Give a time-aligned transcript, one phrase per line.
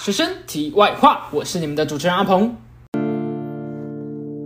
[0.00, 2.56] 学生题外话，我是你们的主持人阿鹏，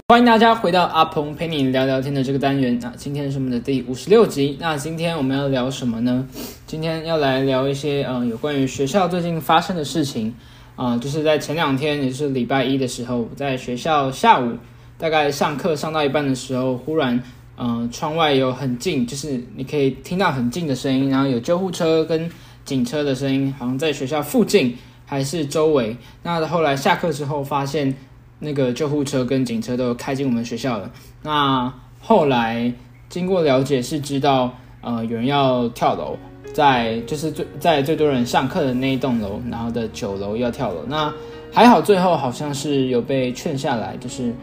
[0.08, 2.76] 欢迎大家回到阿鹏陪你聊聊天的这个单元。
[2.82, 4.58] 那今天是我们的第五十六集。
[4.60, 6.26] 那今天我们要聊什么呢？
[6.66, 10.34] 今天要来聊一些嗯有关于学校最近发生的事情
[10.74, 14.54] 啊，就是在前两天，也是礼拜一的时候，在学校下午
[14.98, 17.22] 大概上课上到一半的时候，忽然
[17.56, 22.28] 嗯窗外有很近，就是你可以听到很近的声音，然后有救护车跟
[22.64, 24.76] 警车的声音，好像在学校附近。
[25.06, 25.96] 还是周围。
[26.22, 27.94] 那后来下课之后，发现
[28.38, 30.90] 那个救护车跟警车都开进我们学校了。
[31.22, 32.72] 那后来
[33.08, 36.16] 经过了解，是知道呃有人要跳楼，
[36.52, 40.84] 在就是最在最多人上课的那一栋楼，然后的九楼要跳楼。
[40.86, 41.12] 那
[41.52, 44.34] 还好，最后好像是有被劝下来，就是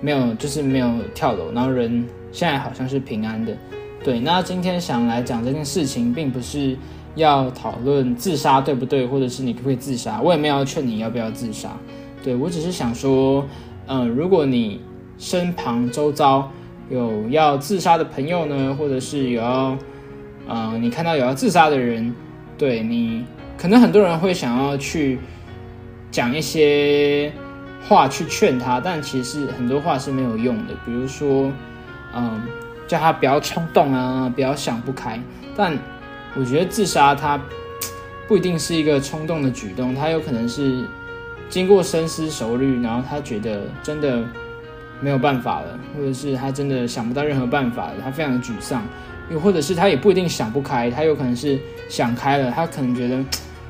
[0.00, 3.56] 没有就是没有跳楼，然后人现在好像是平安的。
[4.02, 6.76] 对，那今天想来讲这件事情，并不是。
[7.16, 10.20] 要讨论自杀对不对，或者是你可不可以自杀？
[10.20, 11.70] 我也没有要劝你要不要自杀，
[12.22, 13.46] 对我只是想说，
[13.86, 14.80] 嗯，如果你
[15.16, 16.50] 身旁周遭
[16.90, 19.78] 有要自杀的朋友呢，或者是有要，
[20.48, 22.12] 嗯，你看到有要自杀的人，
[22.58, 23.24] 对你，
[23.56, 25.18] 可能很多人会想要去
[26.10, 27.32] 讲一些
[27.88, 31.52] 话去劝他，但其实很多话是没有用的，比如说，
[32.12, 32.42] 嗯，
[32.88, 35.20] 叫他不要冲动啊，不要想不开，
[35.56, 35.78] 但。
[36.36, 37.40] 我觉得自杀它
[38.26, 40.84] 不一定是一个冲动的举动，他有可能是
[41.48, 44.24] 经过深思熟虑，然后他觉得真的
[45.00, 48.82] 没有办法了，或者是他真的想不到任何办法了，他非常的沮丧，
[49.30, 53.22] 又或者是他也不一定想不开，他有可能是想开了，他可能觉得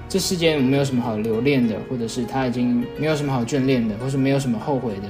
[0.08, 5.08] 这世间没有什么好留恋的，或者是他已经没有什么好眷恋的，或是没有什么后悔的，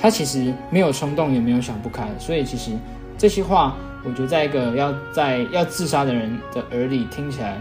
[0.00, 2.70] 他其实没有冲动，也没有想不开，所以其实
[3.16, 3.74] 这些话。
[4.04, 7.56] 我觉得在一个要在要自杀的人的耳里听起来，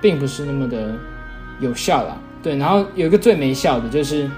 [0.00, 0.94] 并不是那么的
[1.60, 2.16] 有效啦。
[2.42, 4.30] 对，然后有一个最没效的，就是，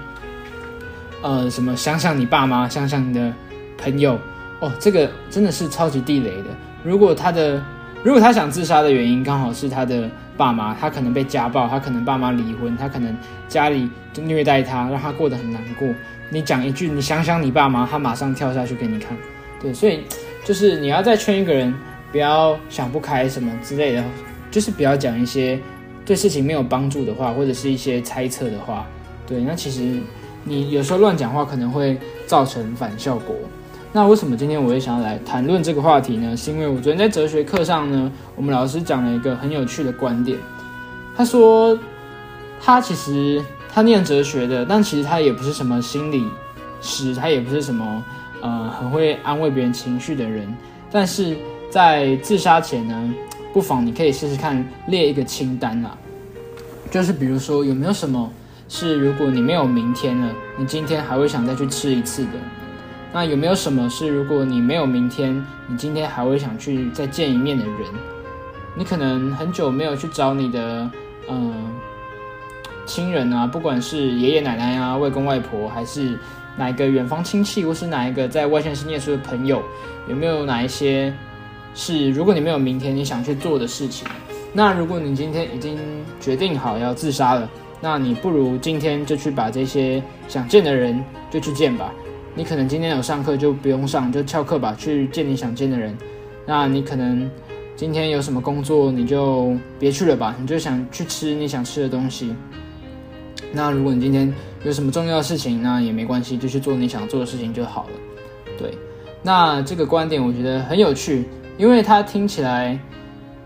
[1.21, 3.31] 呃，什么想想你爸妈，想想你的
[3.77, 4.19] 朋友，
[4.59, 6.49] 哦，这个真的是超级地雷的。
[6.83, 7.63] 如果他的
[8.03, 13.15] 如果他想自杀的原因刚好是他的爸妈，他可能被家暴，他可能爸妈离婚，他可能
[13.47, 15.87] 家里就虐待他，让他过得很难过。
[16.29, 19.15] 你讲一句，你想想你爸妈，他马上跳下去给你看。
[19.61, 20.03] 对，所以。
[20.43, 21.73] 就是你要再劝一个人
[22.11, 24.03] 不要想不开什么之类的，
[24.49, 25.59] 就是不要讲一些
[26.05, 28.85] 对事情没有帮助的话，或者是一些猜测的话。
[29.27, 29.97] 对，那其实
[30.43, 33.35] 你有时候乱讲话可能会造成反效果。
[33.93, 36.35] 那为什么今天我也想要来谈论这个话题呢？
[36.35, 40.37] 是因为我昨天在哲学课上呢，我们老师讲了一个很有趣的观点。
[41.15, 41.77] 他说，
[42.59, 46.25] 他其实他念哲学的，但其实他也不是什么心理
[46.81, 48.03] 师，他也不是什么。
[48.41, 50.51] 呃，很会安慰别人情绪的人，
[50.91, 51.37] 但是
[51.69, 53.13] 在自杀前呢，
[53.53, 55.95] 不妨你可以试试看列一个清单啊，
[56.89, 58.31] 就是比如说有没有什么
[58.67, 62.31] 是如果你没有明天了，你今天还会想再去吃一次的？
[63.13, 67.75] 那有没有什么是如果你没有明天，你今天还会想去再见一面的人？
[68.75, 70.89] 你可能很久没有去找你的
[71.29, 71.53] 嗯
[72.85, 76.17] 亲人啊，不管是爷爷奶奶啊、外公外婆还是。
[76.57, 79.61] 哪一个远方亲戚，或是哪一个在外县市念书的朋友，
[80.09, 81.13] 有没有哪一些
[81.73, 84.07] 是如果你没有明天你想去做的事情？
[84.53, 85.79] 那如果你今天已经
[86.19, 91.93] 决定好要自杀了，那你不如今天就去把这些想见的人就去见吧。
[92.35, 95.97] 你可能今天有上课就不用上，就翘课吧，去见你想见的人。
[96.45, 97.29] 那你可能
[97.75, 102.35] 今天有什么工作，你就别去了吧，你就想去吃你想吃的东西。
[103.53, 107.89] 那如果你今天有什么重要的事情，那也没关系，就去做你想做的事情就好了。
[108.59, 108.71] 对，
[109.23, 111.25] 那这个观点我觉得很有趣，
[111.57, 112.79] 因为它听起来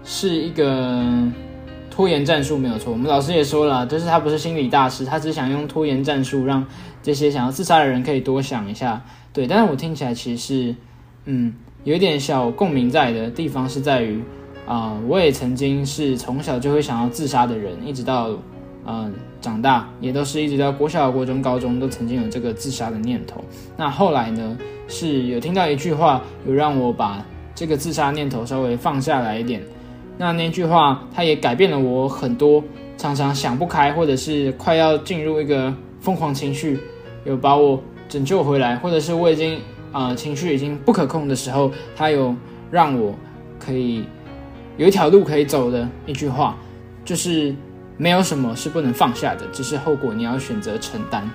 [0.04, 1.02] 是一个
[1.90, 2.92] 拖延战术，没有错。
[2.92, 6.66] 我们老师也说了，就是他不是心理大师，他只想用拖延战术让
[7.02, 9.02] 这些想要自杀的人可以多想一下。
[9.32, 10.76] 对，但是我听起来其实是，
[11.24, 11.54] 嗯，
[11.86, 14.22] 有一点小共鸣在的地方是在于，
[14.68, 18.32] 啊，我也曾经是从小就会想要自杀的人，一直到。
[18.88, 19.12] 嗯，
[19.42, 23.44] 长大也都是一直到国小、国中、高中都曾经有这个自杀的念头。
[23.76, 24.56] 那后来呢，
[24.88, 29.60] 是有听到一句话，有让我把这个自杀念头稍微放下来一点。
[30.20, 32.64] 那那句话，它也改变了我很多，
[32.96, 36.80] 常常想不开，或者是快要进入一个疯狂情绪，
[37.24, 39.60] 有把我拯救回来，或者是我已经
[39.92, 42.36] 啊情绪已经不可控的时候，它有
[42.70, 43.16] 让我
[43.60, 44.04] 可以
[44.78, 46.56] 有一条路可以走的一句话，
[47.04, 47.52] 就是。
[47.98, 51.30] 没有什么是不能放下的，只是后果你要选择承担。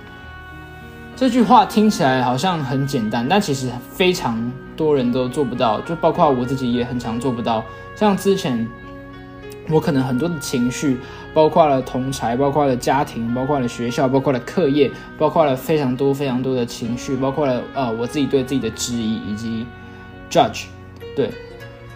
[1.15, 7.63] 这句话听起来好像很简单，但其实非常多人都做不到，就包括我自己也很常做不到。
[7.95, 8.67] 像之前
[9.69, 10.97] 我可能很多的情绪，
[11.33, 19.65] 包括了同才，包括了家庭，包括了学校，包括了课业，包括了非常多非常多的情绪，包括了呃我自己对自己的质疑以及
[20.29, 20.65] judge，
[21.15, 21.29] 对，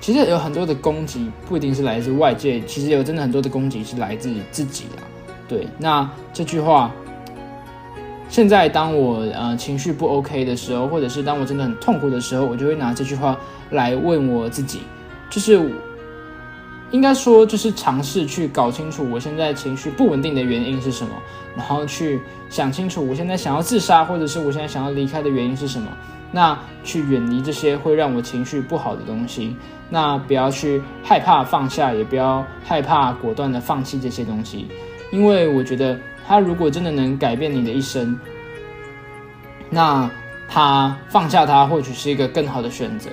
[0.05, 5.01] 其实有很多的攻击不一定是来自外界，其实有真的很多的攻击是来自自己的。
[5.47, 6.91] 对，那这句话，
[8.29, 13.35] 现在当我呃情绪不 OK 的时候，或者是当我真的很痛苦的时候，我就会拿这句话
[13.71, 14.81] 来问我自己，
[15.27, 15.73] 就是。
[16.95, 21.11] 应该说，就是尝试去搞清楚我现在情绪不稳定的原因是什么，
[21.53, 25.91] 然后去想清楚我现在想要自杀，或者是我现在想要离开的原因是什么。
[26.31, 29.53] 那去远离这些会让我情绪不好的东西，
[29.89, 34.65] 那不要去害怕放下，也不要害怕果断的放弃这些东西，
[35.11, 38.17] 因为我觉得他如果真的能改变你的一生，
[39.69, 40.09] 那
[40.47, 43.09] 他放下他或许是一个更好的选择，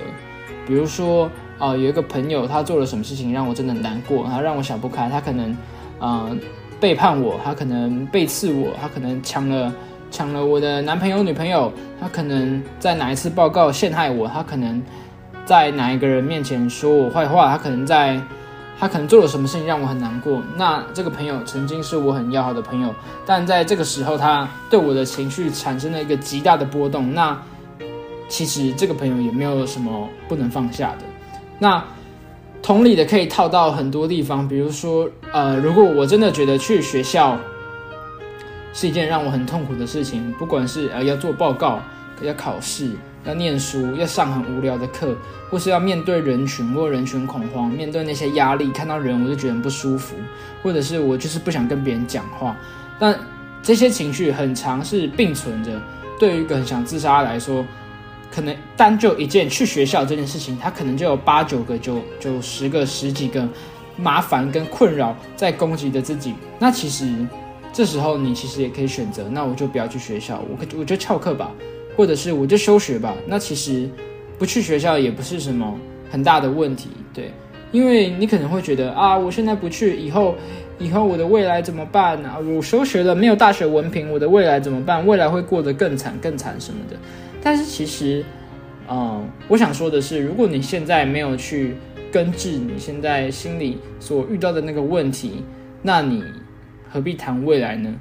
[0.65, 1.29] 比如说。
[1.63, 5.07] 呃，有一个朋友，他做了什么事情让我真的难过，然后让我想不开。
[5.07, 5.57] 他可能，
[5.97, 6.37] 呃，
[6.77, 9.73] 背叛我，他可能背刺我，他可能抢了
[10.11, 11.71] 抢了我的男朋友女朋友，
[12.01, 14.83] 他可能在哪一次报告陷害我，他可能
[15.45, 18.19] 在哪一个人面前说我坏话，他可能在，
[18.77, 20.41] 他可能做了什么事情让我很难过。
[20.57, 22.93] 那这个朋友曾经是我很要好的朋友，
[23.25, 27.13] 但在这个时候，他对我的情绪产生了一个极大的波动。
[27.13, 27.41] 那
[28.27, 31.12] 其实这个朋友也没有什么不能放下的。
[31.63, 31.81] 那
[32.61, 37.39] 同理的可以套到很多地方，比如说，呃，如果我真的觉得去学校
[38.73, 41.79] 是一件让我很痛苦的事情，不管是呃要做报告、
[42.21, 42.91] 要考试、
[43.25, 45.15] 要念书、要上很无聊的课，
[45.49, 50.17] 或是要面对人群或人群恐慌，面对那些压力，看到人我就觉得很不舒服，
[50.61, 52.57] 或者是我就是不想跟别人讲话，
[52.99, 53.17] 但
[53.61, 55.71] 这些情绪很常是并存着。
[56.19, 57.65] 对于一个很想自杀来说。
[58.33, 63.47] 可能单就一件去学校这件事情，他可能就有八九个、九九十个、十几个
[63.95, 66.33] 麻烦跟困扰在攻击着自己。
[66.57, 67.05] 那其实
[67.71, 71.51] 这时候你其实也可以选择，那我就不要去学校，我我就翘课吧，
[71.95, 73.13] 或者是我就休学吧。
[73.27, 73.87] 那其实
[74.39, 75.77] 不去学校也不是什么
[76.09, 77.31] 很大的问题，对，
[77.71, 80.33] 因为你可能会觉得啊，我现在不去，以后
[80.79, 82.33] 以后我的未来怎么办呢？
[82.43, 85.05] 我休学了，没有大学文凭，我的未来怎么办？
[85.05, 86.97] 未来会过得更惨、更惨什么的。
[87.43, 88.23] 但是其实，
[88.89, 91.75] 嗯，我想说的是，如果你现在没有去
[92.09, 95.43] 根治你现在心里所遇到的那个问题，
[95.81, 96.23] 那你
[96.89, 97.93] 何必谈未来呢？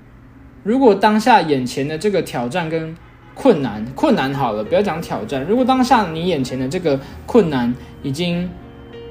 [0.62, 2.96] 如果当下眼前的这个挑战跟
[3.34, 5.44] 困难，困难好了，不要讲挑战。
[5.44, 7.74] 如果当下你眼前的这个困难
[8.04, 8.48] 已经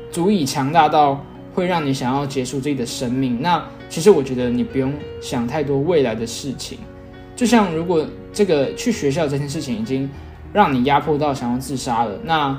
[0.09, 1.21] 足以强大到
[1.53, 6.77] 会让你想要结束自己的生命，那其实我觉得你不用想太多未来的事情。
[7.35, 10.09] 就像如果这个去学校这件事情已经
[10.53, 12.57] 让你压迫到想要自杀了，那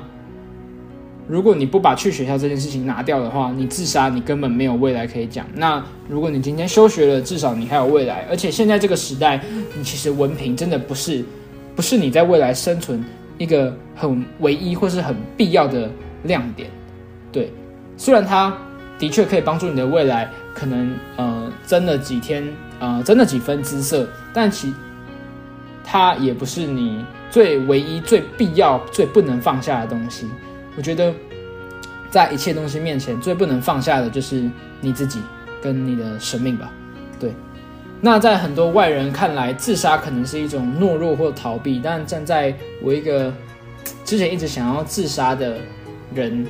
[1.27, 5.45] 如果你不把去学校这件事情拿掉的话，你自杀你根本没有未来可以讲。
[5.55, 8.25] 那如果你今天休学了，至少你还有未来。
[8.29, 9.41] 而且现在这个时代，
[9.75, 11.23] 你其实文凭真的不是
[11.75, 13.03] 不是你在未来生存
[13.37, 15.89] 一个很唯一或是很必要的
[16.23, 16.69] 亮点。
[17.31, 17.51] 对，
[17.95, 18.55] 虽然它
[18.99, 22.45] 的确可以帮助你的未来，可能呃增了几天。
[22.79, 24.73] 呃，真的几分姿色，但其
[25.83, 30.27] 它也不是你最唯一、最必要、最不能放下的东西。
[30.75, 31.13] 我觉得，
[32.09, 34.49] 在一切东西面前，最不能放下的就是
[34.81, 35.19] 你自己
[35.61, 36.71] 跟你的生命吧。
[37.19, 37.31] 对。
[38.01, 43.33] 那在很多外人看来，自杀可能是一种懦弱或逃避，但站在我一个
[44.03, 45.57] 之前一直想要自杀的
[46.13, 46.45] 人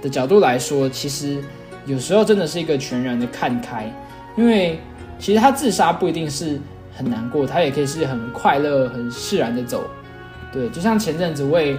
[0.00, 1.42] 的角度来说，其实
[1.86, 3.92] 有时候真的是一个全然的看开，
[4.36, 4.78] 因为。
[5.18, 6.58] 其实他自杀不一定是
[6.94, 9.90] 很难过，他也可以是很快乐、很释然的走。
[10.52, 11.76] 对，就像前阵子我也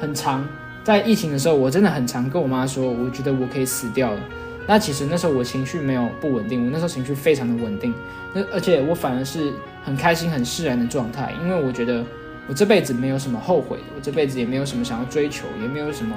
[0.00, 0.46] 很长，
[0.82, 4.20] 在疫情的时候，我真的很常跟我妈说，我觉得我可以死掉了。
[4.66, 7.94] 那其实那时候我情绪没有不稳定，我那时候情绪非常的稳定。
[8.34, 9.52] 那而且我反而是
[9.84, 12.04] 很开心、很释然的状态，因为我觉得
[12.48, 16.16] 我这辈子没有什么后悔的，我这辈子也没有什么想要追求，也没有什么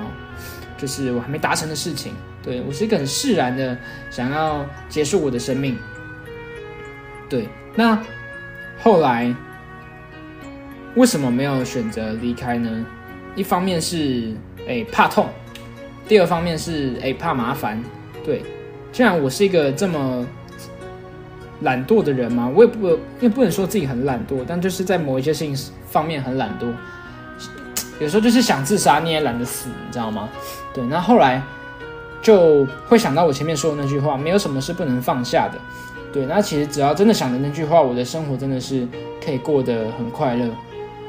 [0.77, 2.13] 就是我还没达成的事情。
[2.41, 3.77] 对我是一个很释然的，
[4.09, 5.77] 想要结束我的生命。
[7.29, 8.01] 对，那
[8.81, 9.33] 后来
[10.95, 12.85] 为什么没有选择离开呢？
[13.35, 14.33] 一方面是
[14.67, 15.27] 哎怕痛，
[16.07, 17.81] 第二方面是哎怕麻烦。
[18.23, 18.43] 对，
[18.91, 20.25] 既然我是一个这么
[21.61, 25.55] 懒惰的人嘛，我也不也不能说自己很懒惰，但就是在某一些事情
[25.85, 26.71] 方面很懒惰。
[27.99, 30.29] 有时候就是想自杀，你也懒得死，你知道吗？
[30.73, 31.41] 对，那后来
[32.21, 35.59] 就会想到我前面说的那句话：没有什么是不能放下的。
[36.11, 38.87] 对，那其实只要真的想着那句话，我的生活真的是
[39.23, 40.49] 可以过得很快乐。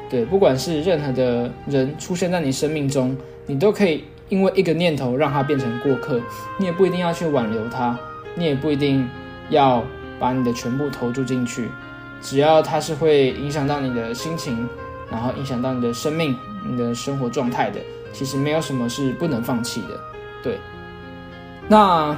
[0.07, 3.17] 对，不管是任何的人出现在你生命中，
[3.47, 6.21] 你都可以因为一个念头让它变成过客，
[6.59, 7.97] 你也不一定要去挽留他，
[8.35, 9.09] 你也不一定
[9.49, 9.83] 要
[10.19, 11.67] 把你的全部投注进去，
[12.21, 14.67] 只要它是会影响到你的心情，
[15.09, 17.79] 然后影响到你的生命、你的生活状态的，
[18.13, 19.99] 其实没有什么是不能放弃的。
[20.43, 20.59] 对，
[21.67, 22.15] 那。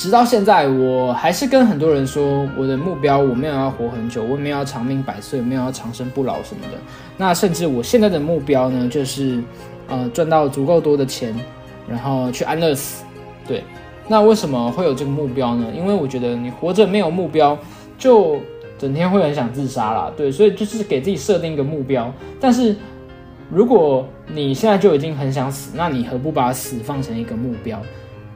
[0.00, 6.78] 直到现在，我还是跟很多人说，我的目标我没有要活很久，我没有要长命百岁，没有要长生不老什么的。
[7.18, 9.42] 那甚至我现在的目标呢，就是
[9.88, 11.38] 呃赚到足够多的钱，
[11.86, 13.04] 然后去安乐死。
[13.46, 13.62] 对，
[14.08, 15.66] 那为什么会有这个目标呢？
[15.76, 17.58] 因为我觉得你活着没有目标，
[17.98, 18.38] 就
[18.78, 20.10] 整天会很想自杀啦。
[20.16, 22.10] 对，所以就是给自己设定一个目标。
[22.40, 22.74] 但是
[23.50, 27.78] 如果你现在就已经很想死，那你何不把死放成一个目标？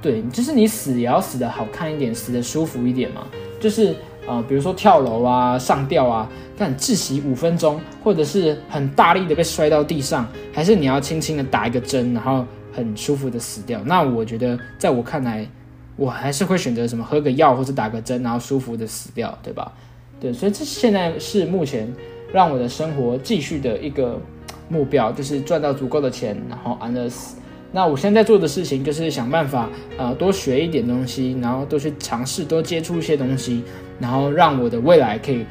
[0.04, 3.26] 对，就是你死也要死的好看一点，死的舒服一点嘛。
[3.58, 3.96] 就是
[4.26, 13.80] 呃，比如说跳楼啊、上吊啊，但窒息五分钟，或者是很大力的被摔到地上，还是你要轻轻的打一个针，然后很舒服的死掉。
[13.87, 15.49] 那我觉得，在我看来，
[15.96, 19.73] 我还是会选择什么喝个药或者打个针，然后舒服的死掉，对吧？
[20.20, 21.90] 对，所以这现在是目前
[22.30, 24.20] 让我的生活继续的一个
[24.68, 27.37] 目标，就是赚到足够的钱，然后安乐死。
[27.75, 33.64] 那我现在做的事情就是想办法，呃，多学一点东西，然后多去尝试，多接触一些东西，
[33.99, 35.45] 然后让我的未来可以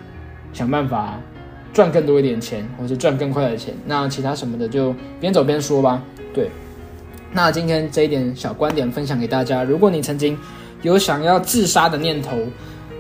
[0.54, 1.20] 想办法
[1.74, 3.76] 赚更多一点钱，或者赚更快的钱。
[3.86, 6.02] 那其他什么的就边走边说吧。
[6.34, 6.50] 对，
[7.34, 9.62] 那今天这一点小观点分享给大家。
[9.62, 10.40] 如果你曾经
[10.82, 12.38] 有想要自杀的念头，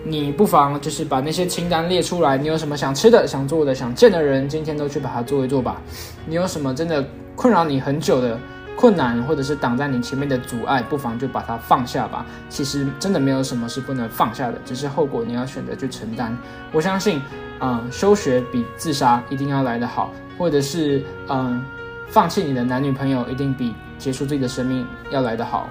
[0.03, 2.37] 你不妨就是把那些清单列出来。
[2.37, 5.81] 你有什么想吃的、想做的、想见的人，今天都去把它做一做吧。
[6.25, 7.01] 你有什么真的
[7.37, 8.37] 困扰你很久的？
[8.75, 12.25] 困难或者是挡在你前面的阻碍，不妨就把它放下吧。
[12.49, 16.37] 其实真的没有什么是不能放下的，只是后果你要选择去承担。
[16.71, 17.21] 我相信，
[17.59, 21.63] 嗯，休学比自杀一定要来得好，或者是嗯，
[22.09, 25.69] 放弃你的男女朋友一定比结束自己的生命要来得好。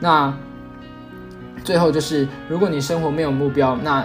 [0.00, 0.34] 那
[1.64, 4.04] 最后就是，如果你生活没有目标，那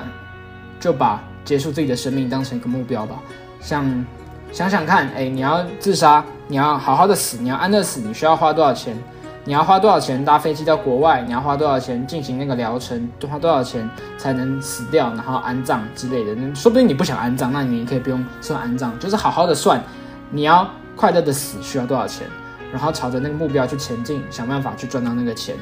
[0.79, 3.15] 就把结束自己的生命当成一个目标吧。
[3.59, 4.05] 像。
[4.49, 8.97] 想想看，哎，你要自杀，你要好好的死，你要安乐死，你需要花多少钱？
[9.43, 11.21] 你要花多少钱搭飞机到国外？
[11.21, 13.09] 你要花多少钱进行那个疗程？
[13.29, 16.55] 花多少钱才能死掉，然后安葬之类的？
[16.55, 19.81] 说不定你不想安葬，那你可以不用算安葬，就是好好的算，
[20.29, 22.27] 你要快乐的死需要多少钱？
[22.71, 25.55] 然后朝着那个目标去前进，想办法去赚到那个钱。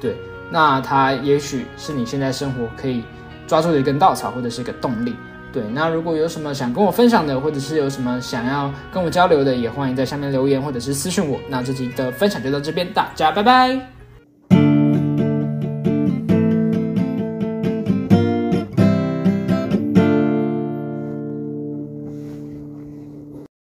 [0.00, 0.16] 对，
[0.50, 3.02] 那它也许是你现在生活可以
[3.48, 5.16] 抓住的一根稻草，或者是一个动力。
[5.54, 11.38] 对，那如果有什么想跟我分享的，或者是有什么想要跟我交流的，也欢迎在下面留言或者是私信我。
[11.48, 13.93] 那这集的分享就到这边，大家拜拜。